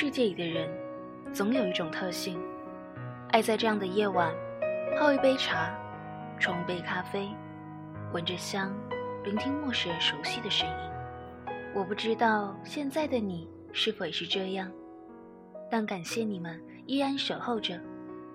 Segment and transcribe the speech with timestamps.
[0.00, 0.70] 世界里的人，
[1.34, 2.40] 总有一种特性，
[3.30, 4.32] 爱在这样的夜晚，
[4.96, 5.76] 泡一杯茶，
[6.38, 7.28] 冲一杯咖啡，
[8.12, 8.72] 闻着香，
[9.24, 11.54] 聆听陌生人熟悉的声音。
[11.74, 14.70] 我不知道现在的你是否也是这样，
[15.68, 17.76] 但感谢你们依然守候着，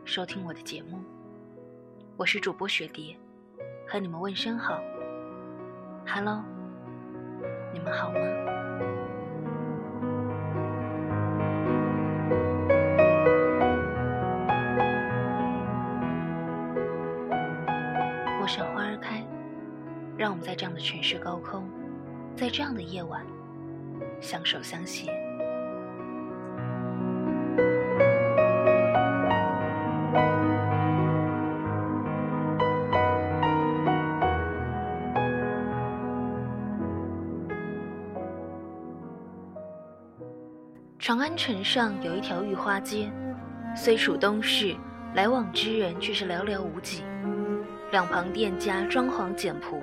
[0.04, 1.00] 收听我的节目。
[2.18, 3.16] 我是主播雪蝶，
[3.88, 4.82] 和你们问声好
[6.06, 6.44] ，Hello，
[7.72, 8.53] 你们好吗？
[20.24, 21.70] 让我们在这样的城市高空，
[22.34, 23.22] 在这样的夜晚，
[24.22, 25.12] 相守相携。
[40.98, 43.12] 长安城上有一条御花街，
[43.76, 44.74] 虽属东市，
[45.16, 47.04] 来往之人却是寥寥无几。
[47.92, 49.82] 两旁店家装潢简朴。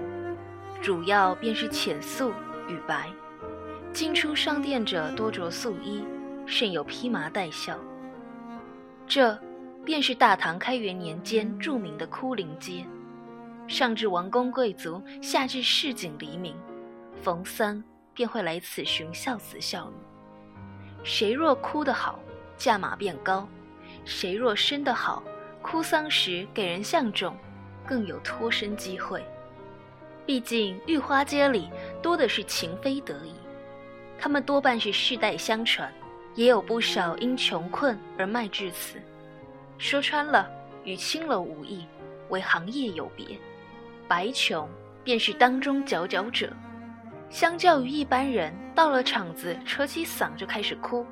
[0.83, 2.33] 主要便是浅素
[2.67, 3.11] 与白，
[3.93, 6.03] 进出商店者多着素衣，
[6.47, 7.79] 甚有披麻戴孝。
[9.07, 9.39] 这
[9.85, 12.87] 便是大唐开元年间著名的哭灵街，
[13.69, 16.57] 上至王公贵族，下至市井黎民，
[17.23, 17.83] 逢丧
[18.15, 19.97] 便会来此寻孝子孝女。
[21.03, 22.19] 谁若哭得好，
[22.57, 23.47] 价码便高；
[24.07, 25.23] 谁若生得好，
[25.61, 27.37] 哭丧时给人相中，
[27.87, 29.23] 更有脱身机会。
[30.27, 31.69] 毕竟御花街里
[32.01, 33.33] 多的是情非得已，
[34.19, 35.93] 他们多半是世代相传，
[36.35, 38.99] 也有不少因穷困而卖至此。
[39.79, 40.49] 说穿了，
[40.85, 41.85] 与青楼无异，
[42.29, 43.27] 为行业有别。
[44.07, 44.69] 白琼
[45.03, 46.53] 便是当中佼佼者，
[47.29, 51.05] 相较于一般人，到了场子扯起嗓就开始哭，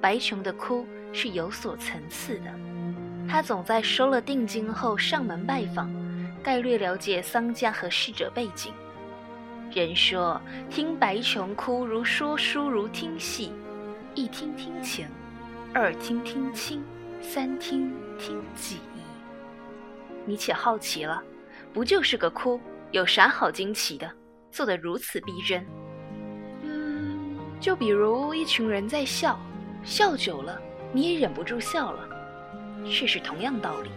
[0.00, 2.50] 白琼的哭是有所层次的。
[3.28, 5.99] 他总在收了定金后上门拜访。
[6.42, 8.72] 概略了解桑家和逝者背景。
[9.72, 13.52] 人说听白琼哭如说书如听戏，
[14.14, 15.06] 一听听情，
[15.72, 16.82] 二听听亲，
[17.20, 18.78] 三听听己。
[20.26, 21.22] 你且好奇了，
[21.72, 24.10] 不就是个哭，有啥好惊奇的？
[24.50, 25.64] 做得如此逼真。
[26.62, 29.38] 嗯，就比如一群人在笑，
[29.84, 30.60] 笑久了
[30.92, 32.08] 你也忍不住笑了，
[32.84, 33.90] 却是同样道理。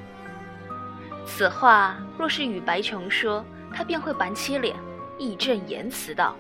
[1.26, 4.76] 此话若是与白琼说，他便会板起脸，
[5.18, 6.36] 义正言辞道：“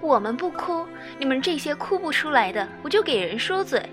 [0.00, 0.86] 我们不哭，
[1.18, 3.84] 你们这些哭不出来的，不就给人说嘴，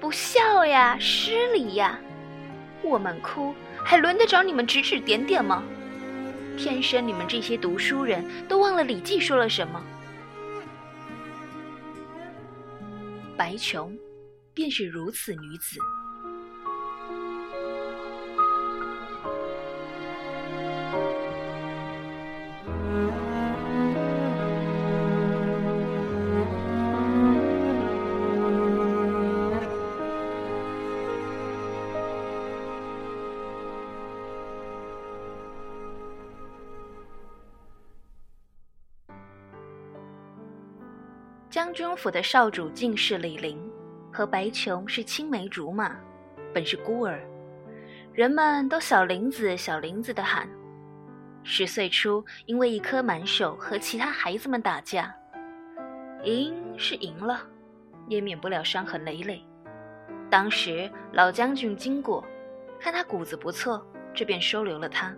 [0.00, 1.98] 不孝呀，失礼呀？
[2.82, 3.54] 我们哭，
[3.84, 5.62] 还轮得着你们指指点点吗？
[6.56, 9.82] 天生你们这些读书人都忘了《礼记》说了什么？
[13.36, 13.96] 白琼，
[14.52, 15.78] 便是如此女子。”
[41.56, 43.58] 将军府的少主进士李陵，
[44.12, 45.96] 和白琼是青梅竹马，
[46.52, 47.18] 本是孤儿，
[48.12, 50.46] 人们都小林子、小林子的喊。
[51.42, 55.16] 十岁初，因为一颗满手和其他孩子们打架，
[56.24, 57.40] 赢是赢了，
[58.06, 59.42] 也免不了伤痕累累。
[60.28, 62.22] 当时老将军经过，
[62.78, 65.10] 看他骨子不错，这便收留了他，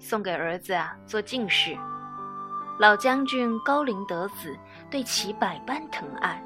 [0.00, 1.78] 送给儿子啊做进士。
[2.78, 4.56] 老将军高龄得子，
[4.90, 6.42] 对其百般疼爱。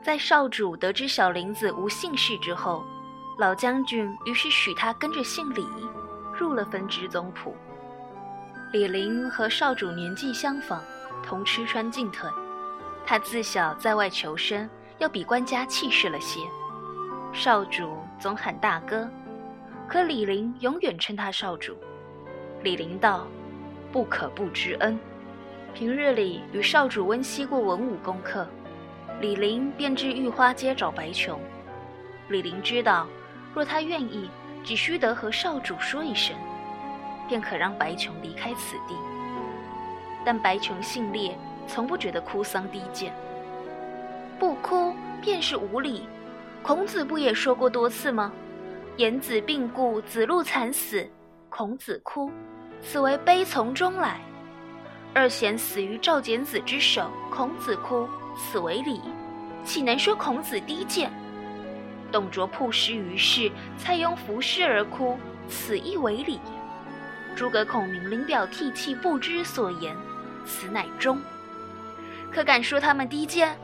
[0.00, 2.84] 在少主得知小林子无姓氏之后，
[3.38, 5.66] 老将军于是许他跟着姓李，
[6.38, 7.56] 入了分支宗谱。
[8.72, 10.80] 李陵和少主年纪相仿，
[11.22, 12.30] 同吃穿进退。
[13.04, 14.68] 他自小在外求生，
[14.98, 16.40] 要比官家气势了些。
[17.32, 19.08] 少主总喊大哥，
[19.88, 21.76] 可李陵永远称他少主。
[22.62, 23.26] 李陵道
[23.90, 24.98] ：“不可不知恩。”
[25.74, 28.46] 平日里与少主温习过文武功课，
[29.20, 31.40] 李陵便至御花街找白琼。
[32.28, 33.06] 李陵知道，
[33.54, 34.28] 若他愿意，
[34.62, 36.36] 只需得和少主说一声，
[37.26, 38.94] 便可让白琼离开此地。
[40.24, 41.36] 但白琼性烈，
[41.66, 43.14] 从不觉得哭丧低贱。
[44.38, 46.06] 不哭便是无礼，
[46.62, 48.30] 孔子不也说过多次吗？
[48.98, 51.08] 颜子病故，子路惨死，
[51.48, 52.30] 孔子哭，
[52.82, 54.20] 此为悲从中来。
[55.14, 58.98] 二贤死于赵简子之手，孔子哭，此为礼，
[59.62, 61.12] 岂能说孔子低贱？
[62.10, 65.18] 董卓曝尸于市，蔡邕伏尸而哭，
[65.48, 66.40] 此亦为礼。
[67.36, 69.94] 诸葛孔明临表涕泣，不知所言，
[70.46, 71.20] 此乃忠。
[72.30, 73.54] 可敢说他们低贱？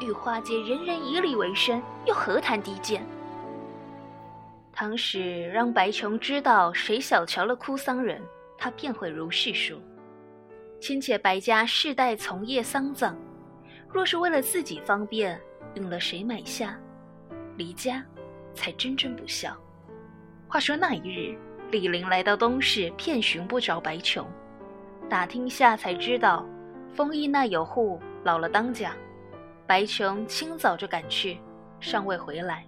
[0.00, 3.06] 御花街人人以礼为生，又何谈低贱？
[4.72, 8.20] 唐使让白琼知道谁小瞧了哭丧人，
[8.56, 9.78] 他便会如是说。
[10.80, 13.14] 亲且白家世代从业丧葬，
[13.88, 15.38] 若是为了自己方便，
[15.74, 16.78] 用了谁买下？
[17.56, 18.04] 离家，
[18.54, 19.56] 才真正不孝。
[20.46, 21.36] 话说那一日，
[21.70, 24.24] 李陵来到东市，遍寻不着白琼，
[25.08, 26.46] 打听下才知道，
[26.94, 28.94] 丰邑那有户老了当家，
[29.66, 31.38] 白琼清早就赶去，
[31.80, 32.64] 尚未回来。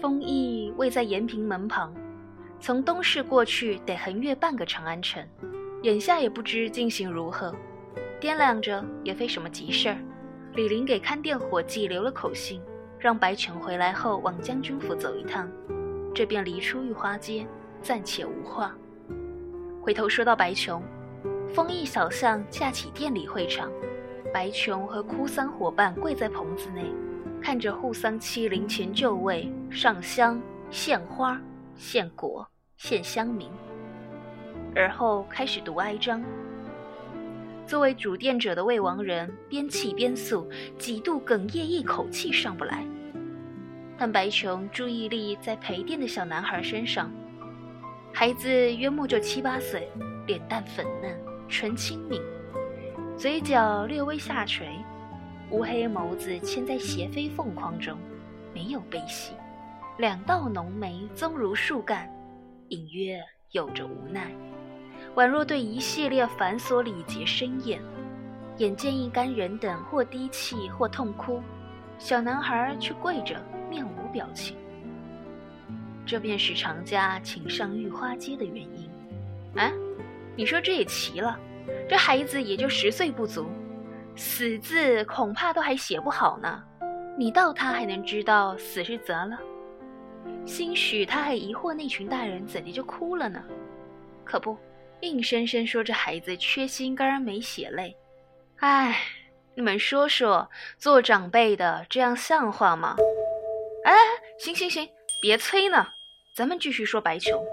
[0.00, 1.94] 丰邑位在延平门旁，
[2.58, 5.22] 从东市过去得横越半个长安城，
[5.82, 7.54] 眼下也不知进行如何。
[8.20, 9.98] 掂量着也非什么急事儿，
[10.54, 12.60] 李陵给看店伙计留了口信。
[12.98, 15.48] 让白琼回来后往将军府走一趟，
[16.14, 17.46] 这便离出御花街，
[17.82, 18.74] 暂且无话。
[19.82, 20.82] 回头说到白琼，
[21.54, 23.70] 丰邑小巷架起店里会场，
[24.32, 26.90] 白琼和哭丧伙伴跪在棚子内，
[27.40, 30.40] 看着护丧妻灵前就位，上香、
[30.70, 31.38] 献花、
[31.76, 32.48] 献果、
[32.78, 33.50] 献香茗，
[34.76, 36.22] 而后开始读哀章。
[37.66, 40.46] 作为主殿者的魏王人边泣边诉，
[40.78, 42.84] 几度哽咽，一口气上不来。
[43.96, 47.10] 但白琼注意力在陪殿的小男孩身上，
[48.12, 49.88] 孩子约莫就七八岁，
[50.26, 51.18] 脸蛋粉嫩，
[51.48, 52.20] 唇轻抿，
[53.16, 54.68] 嘴角略微下垂，
[55.50, 57.96] 乌黑眸子嵌在斜飞凤框中，
[58.52, 59.32] 没有悲喜，
[59.96, 62.08] 两道浓眉棕如树干，
[62.68, 63.18] 隐约
[63.52, 64.30] 有着无奈。
[65.16, 67.80] 宛若对一系列繁琐礼节生厌，
[68.58, 71.42] 眼见一干人等或低泣或痛哭，
[71.98, 73.34] 小男孩却跪着，
[73.70, 74.58] 面无表情。
[76.04, 78.90] 这便是常家请上御花街的原因。
[79.56, 79.72] 啊，
[80.36, 81.40] 你说这也奇了，
[81.88, 83.46] 这孩子也就十岁不足，
[84.16, 86.62] 死字恐怕都还写不好呢，
[87.16, 89.38] 你道他还能知道死是咋了？
[90.44, 93.42] 兴许他还疑惑那群大人怎地就哭了呢？
[94.22, 94.54] 可不。
[95.00, 97.94] 硬生生说这孩子缺心肝没血泪，
[98.60, 98.98] 哎，
[99.54, 102.96] 你们说说，做长辈的这样像话吗？
[103.84, 103.94] 哎，
[104.38, 104.88] 行行行，
[105.20, 105.86] 别催呢，
[106.34, 107.44] 咱们继续说白琼。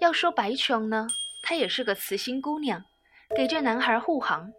[0.00, 1.06] 要说白琼呢，
[1.42, 2.82] 她也是个慈心姑娘，
[3.36, 4.50] 给这男孩护航。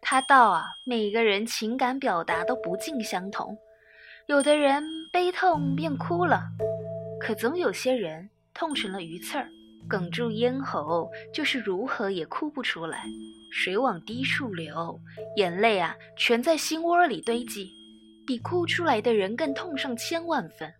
[0.00, 3.56] 她道啊，每个人情感表达都不尽相同，
[4.26, 4.82] 有的人
[5.12, 6.42] 悲痛便哭了，
[7.20, 9.46] 可总有些人痛成了鱼刺儿。
[9.88, 13.04] 哽住咽喉，就是如何也哭不出来，
[13.52, 15.00] 水往低处流，
[15.36, 17.70] 眼泪啊，全在心窝里堆积，
[18.26, 20.72] 比哭出来的人更痛上千万分。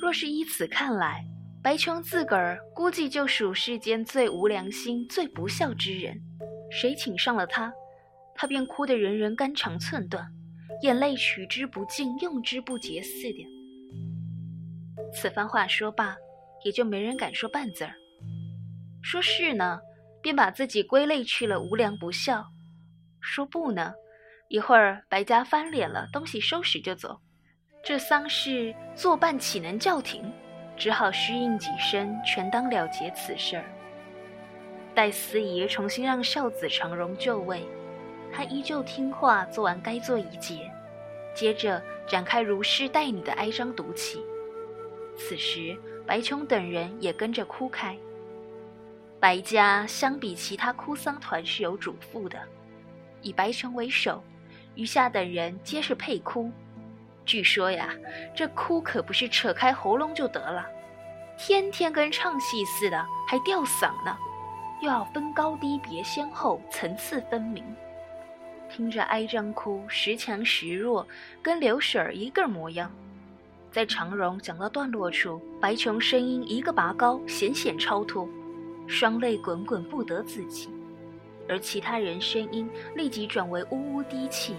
[0.00, 1.24] 若是依此看来，
[1.62, 6.20] 白琼自个儿估计就属世间最无良心、最不孝之人。
[6.70, 7.72] 谁请上了他，
[8.34, 10.26] 他便哭得人人肝肠寸断，
[10.82, 13.46] 眼泪取之不尽，用之不竭似的。
[15.14, 16.16] 此番话说罢，
[16.64, 17.94] 也就没人敢说半字儿。
[19.02, 19.80] 说是呢，
[20.22, 22.44] 便把自己归类去了无良不孝；
[23.20, 23.92] 说不呢，
[24.48, 27.20] 一会儿白家翻脸了，东西收拾就走。
[27.84, 30.32] 这丧事作办岂能叫停？
[30.76, 33.64] 只好虚应几声，全当了结此事儿。
[34.94, 37.66] 待司仪重新让孝子长荣就位，
[38.32, 40.70] 他依旧听话做完该做一节，
[41.34, 44.24] 接着展开如诗待你的哀章读起。
[45.16, 47.98] 此时白琼等人也跟着哭开。
[49.22, 52.36] 白家相比其他哭丧团是有主妇的，
[53.20, 54.20] 以白琼为首，
[54.74, 56.50] 余下等人皆是配哭。
[57.24, 57.90] 据说呀，
[58.34, 60.66] 这哭可不是扯开喉咙就得了，
[61.38, 64.18] 天天跟唱戏似的，还吊嗓呢，
[64.80, 67.64] 又要分高低别先后，层次分明。
[68.68, 71.06] 听着哀章哭，时强时弱，
[71.40, 72.90] 跟刘婶儿一个模样。
[73.70, 78.28] 在长荣讲到段落处，白琼声音一个拔高，险险超脱。
[78.86, 80.68] 双泪滚滚，不得自己，
[81.48, 84.54] 而其他人声音立即转为呜呜低泣，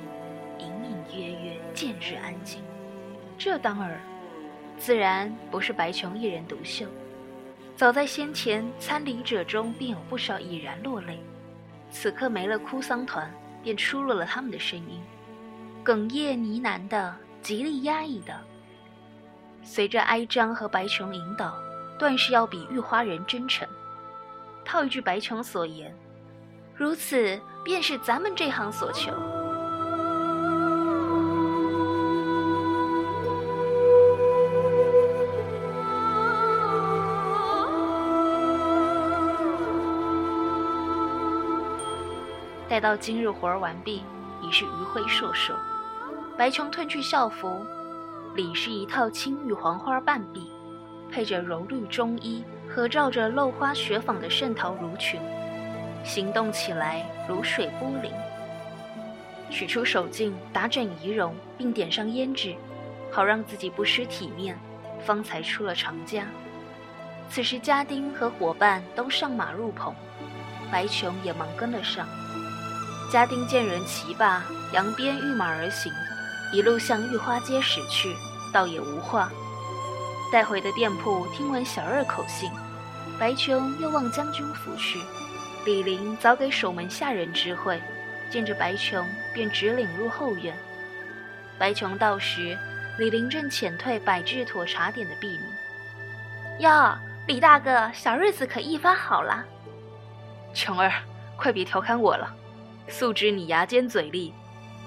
[0.59, 2.61] 隐隐约约，渐日安静。
[3.37, 3.99] 这当儿，
[4.77, 6.85] 自然不是白琼一人独秀。
[7.75, 11.19] 早在先前参礼者中，便有不少已然落泪。
[11.91, 13.31] 此刻没了哭丧团，
[13.63, 15.01] 便出落了他们的声音，
[15.83, 18.39] 哽咽呢喃的，极力压抑的。
[19.63, 21.55] 随着哀章和白琼引导，
[21.97, 23.67] 断是要比玉花人真诚。
[24.63, 25.93] 套一句白琼所言
[26.75, 29.11] 如此便是咱们这行所求。
[42.73, 44.03] 待到今日活儿完毕
[44.41, 45.53] 已是余晖烁烁
[46.35, 47.63] 白琼褪去校服
[48.33, 50.51] 里是一套青玉黄花半臂
[51.11, 52.43] 配着柔绿中衣
[52.73, 55.21] 合照着镂花雪纺的圣桃襦裙，
[56.03, 58.09] 行动起来如水波粼。
[59.51, 62.55] 取出手镜，打整仪容，并点上胭脂，
[63.11, 64.57] 好让自己不失体面，
[65.05, 66.25] 方才出了长家。
[67.29, 69.93] 此时，家丁和伙伴都上马入棚，
[70.71, 72.07] 白琼也忙跟了上。
[73.11, 75.93] 家丁见人骑罢，扬鞭御马而行，
[76.51, 78.11] 一路向御花街驶去，
[78.51, 79.31] 倒也无话。
[80.33, 82.49] 带回的店铺听闻小二口信，
[83.19, 84.99] 白琼又往将军府去。
[85.63, 87.79] 李陵早给守门下人知会。
[88.31, 90.51] 见着白琼，便直领入后院。
[91.59, 92.57] 白琼到时，
[92.97, 96.63] 李林正遣退百智妥茶点的婢女。
[96.63, 96.97] 哟，
[97.27, 99.45] 李大哥，小日子可一发好了。
[100.51, 100.91] 琼儿，
[101.35, 102.27] 快别调侃我了，
[102.87, 104.33] 素知你牙尖嘴利，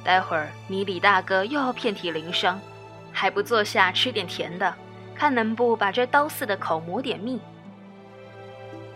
[0.03, 2.61] 待会儿你李大哥又要遍体鳞伤，
[3.13, 4.75] 还不坐下吃点甜的，
[5.19, 7.41] 看能不把这刀似的口磨点蜜。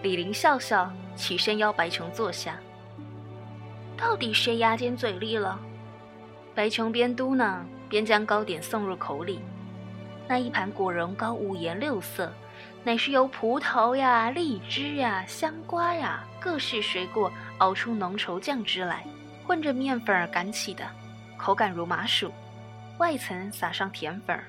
[0.02, 2.58] 李林笑笑，起身邀白琼坐下。
[3.96, 5.58] 到底谁牙尖嘴利了？
[6.54, 9.40] 白琼边嘟囔边将糕点送入口里。
[10.28, 12.32] 那一盘果蓉糕五颜六色，
[12.84, 19.04] 乃是由葡萄呀、荔枝呀、香瓜呀各式水果熬出浓稠酱汁来，
[19.46, 20.84] 混着面粉儿擀起的，
[21.36, 22.30] 口感如麻薯，
[22.98, 24.44] 外层撒上甜粉儿，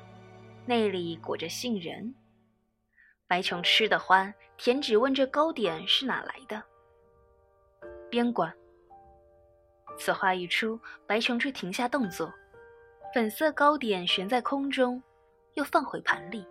[0.65, 2.13] 内里裹着杏仁。
[3.27, 6.61] 白琼吃得欢，甜只问这糕点是哪来的。
[8.09, 8.53] 边管。
[9.97, 12.31] 此话一出，白琼却停下动作，
[13.13, 15.01] 粉色糕点悬在空中，
[15.53, 16.45] 又放回盘里。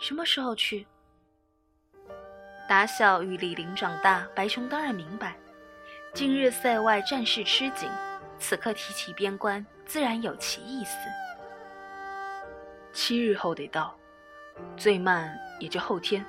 [0.00, 0.86] 什么时候去？
[2.68, 5.36] 打小与李林长大，白琼当然明白，
[6.12, 7.88] 今日塞外战事吃紧，
[8.38, 10.96] 此刻提起边关，自然有其意思。
[12.92, 13.94] 七日后得到，
[14.76, 16.24] 最慢也就后天。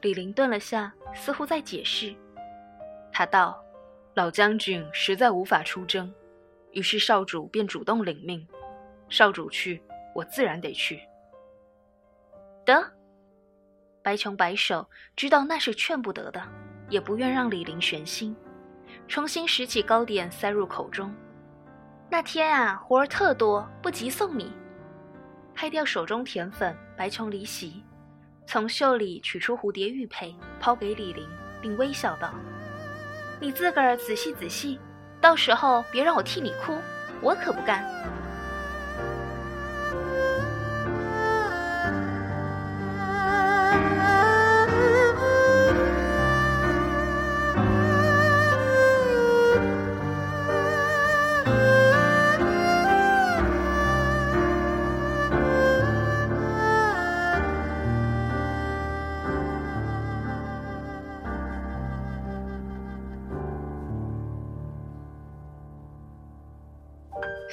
[0.00, 2.14] 李林顿了下，似乎在解释，
[3.12, 3.60] 他道。
[4.14, 6.14] 老将军实在无法出征，
[6.70, 8.46] 于是少主便主动领命。
[9.08, 9.82] 少主去，
[10.14, 11.00] 我自然得去。
[12.64, 12.80] 得。
[14.04, 16.40] 白琼摆手，知道那是劝不得的，
[16.88, 18.36] 也不愿让李林悬心，
[19.08, 21.12] 重新拾起糕点塞入口中。
[22.08, 24.52] 那天啊，活儿特多，不急送你。
[25.54, 27.82] 拍掉手中甜粉，白琼离席，
[28.46, 31.28] 从袖里取出蝴蝶玉佩，抛给李玲，
[31.62, 32.34] 并微笑道。
[33.40, 34.78] 你自个儿仔细仔细，
[35.20, 36.76] 到时候别让我替你哭，
[37.20, 37.84] 我可不干。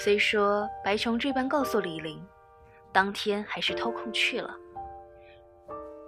[0.04, 2.20] 虽说白琼这般告诉李陵，
[2.92, 4.58] 当天还是偷空去了。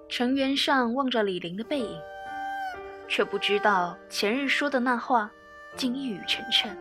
[0.09, 2.01] 程元上望着李陵的背影，
[3.07, 5.29] 却不知道前日说的那话，
[5.75, 6.75] 竟一语成谶。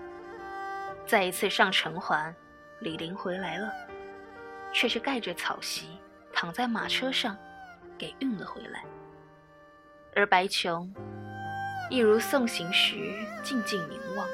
[1.05, 2.35] 再一次上城环，
[2.81, 3.71] 李陵回来了，
[4.73, 5.99] 却是盖着草席，
[6.33, 7.37] 躺在马车上，
[7.99, 8.85] 给运了回来。
[10.15, 10.91] 而白琼，
[11.91, 12.97] 一如送行时
[13.43, 14.27] 静静凝望，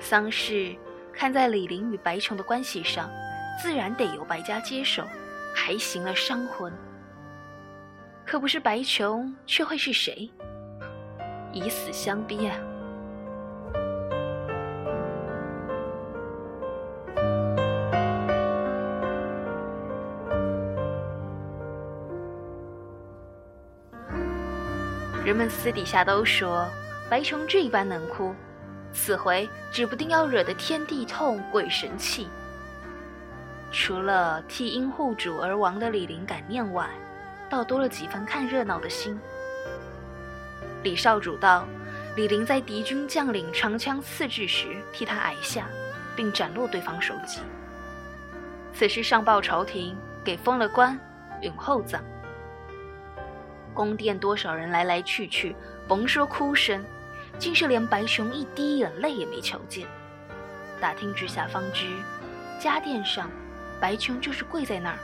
[0.00, 0.74] 丧事。
[1.12, 3.10] 看在李林与白琼的关系上，
[3.62, 5.04] 自然得由白家接手，
[5.54, 6.72] 还行了商婚。
[8.24, 10.30] 可不是白琼，却会是谁？
[11.52, 12.56] 以死相逼啊！
[25.22, 26.66] 人们私底下都说，
[27.10, 28.34] 白琼这般能哭。
[28.92, 32.28] 此回指不定要惹得天地痛、鬼神气。
[33.72, 36.90] 除了替因护主而亡的李林感念外，
[37.48, 39.18] 倒多了几分看热闹的心。
[40.82, 41.66] 李少主道
[42.16, 45.68] ：“李林在敌军将领长枪刺至时，替他挨下，
[46.16, 47.40] 并斩落对方首级。
[48.72, 50.98] 此事上报朝廷，给封了官，
[51.42, 52.02] 允厚葬。
[53.72, 55.54] 宫殿多少人来来去去，
[55.86, 56.84] 甭说哭声。”
[57.40, 59.88] 竟是连白琼一滴眼泪也没瞧见。
[60.78, 61.86] 打听之下方知，
[62.60, 63.30] 家电上，
[63.80, 64.98] 白琼就是跪在那儿，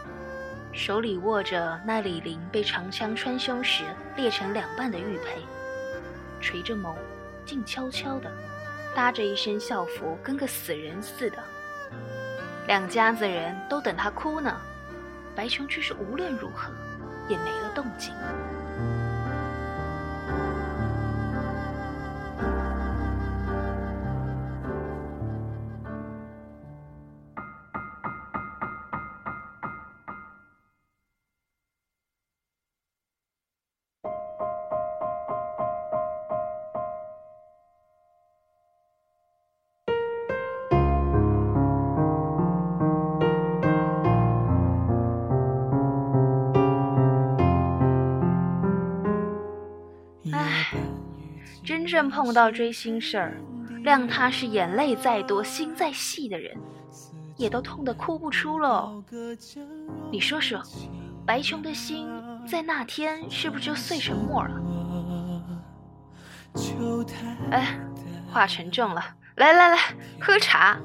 [0.70, 3.84] 手里握着那李林被长枪穿胸时
[4.16, 5.42] 裂成两半的玉佩。
[6.38, 6.94] 垂着眸，
[7.46, 8.30] 静悄悄的，
[8.94, 11.38] 搭着一身校服，跟个死人似的。
[12.66, 14.60] 两家子人都等他哭呢，
[15.34, 16.70] 白琼却是无论如何
[17.30, 18.12] 也没了动静。
[51.96, 53.40] 正碰到追星事儿，
[53.82, 56.54] 谅他是眼泪再多、心再细的人，
[57.38, 59.02] 也都痛得哭不出喽。
[60.12, 60.60] 你说说，
[61.24, 62.06] 白琼的心
[62.46, 64.60] 在那天是不是就碎成沫了？
[67.50, 67.78] 哎，
[68.30, 69.02] 话沉重了，
[69.36, 69.78] 来来来，
[70.20, 70.76] 喝茶。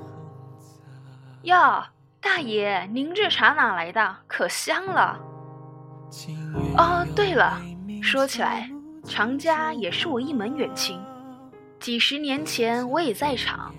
[1.41, 1.83] 哟，
[2.21, 4.15] 大爷，您这茶哪来的？
[4.27, 5.19] 可香了。
[6.77, 7.61] 哦，对了，
[8.01, 8.71] 说起来。
[9.11, 10.97] 常家也是我一门远亲，
[11.81, 13.75] 几十年前我也在场，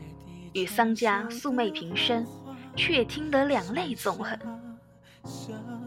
[0.52, 2.22] 与桑家素昧平生，
[2.76, 4.38] 却听得两泪纵横。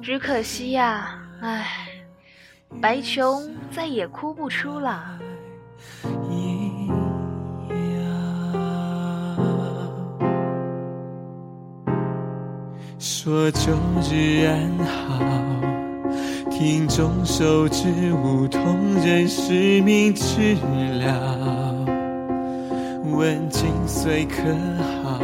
[0.02, 1.88] 只可惜呀，唉，
[2.82, 5.20] 白琼再也哭不出了。
[12.98, 13.74] 说旧
[14.12, 15.75] 日安好。
[16.58, 20.56] 庭中手指无痛人使命治
[21.00, 21.14] 疗，
[23.12, 24.38] 问今岁可
[25.04, 25.20] 好？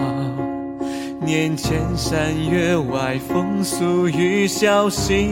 [1.22, 5.30] 念千山月外风俗与小心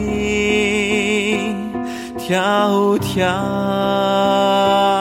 [2.16, 4.99] 迢迢。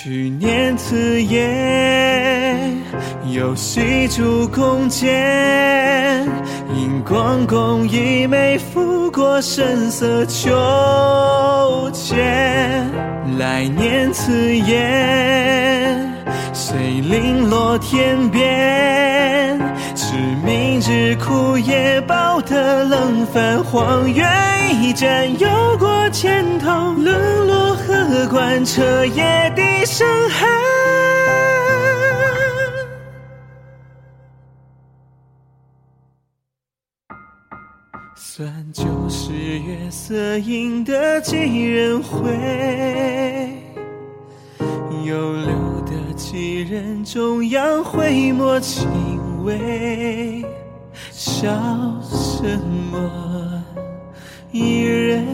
[0.00, 2.70] 去年此夜，
[3.32, 6.24] 又喜烛共剪。
[6.72, 12.88] 因公公已没负过深色秋千，
[13.38, 14.78] 来年此夜，
[16.54, 19.58] 谁零落天边？
[20.18, 24.26] 是明日苦夜报的冷饭，荒原
[24.82, 30.48] 一战，有过千头，冷落何关，彻夜低声喊。
[38.16, 42.28] 算旧时月色映得几人回，
[45.04, 48.84] 又留得几人终扬回墨轻
[49.48, 50.44] 微，
[51.10, 51.48] 笑
[52.02, 52.60] 什
[52.92, 53.64] 么？
[54.52, 55.24] 一人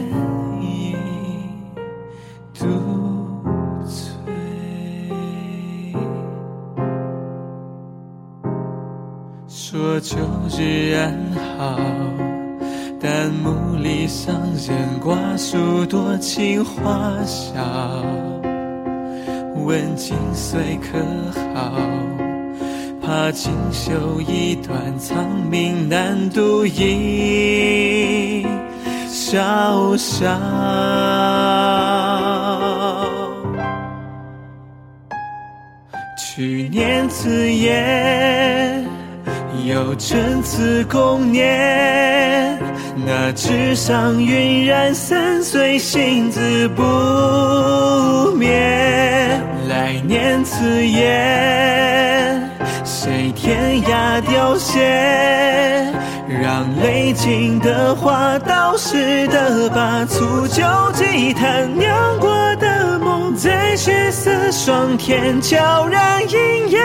[0.61, 0.95] 饮
[2.53, 2.65] 独
[3.85, 4.23] 醉。
[9.49, 10.17] 说旧
[10.49, 11.13] 日安
[11.57, 11.77] 好。
[12.97, 17.53] 但木篱上人挂树多情花笑，
[19.63, 20.97] 问今岁可
[21.53, 21.77] 好？
[23.05, 28.43] 怕锦绣一段苍命难独一
[29.07, 30.25] 潇潇。
[36.17, 38.83] 去年此夜，
[39.65, 42.59] 又正此共年。
[43.05, 46.81] 那纸上晕染三岁心字不
[48.35, 48.49] 灭。
[49.69, 52.34] 来年此夜，
[53.05, 54.81] 谁天涯凋谢？
[56.27, 66.83] 让泪尽的花，倒湿的把醋酒几坛，酿过的梦，在血色霜天悄然应验。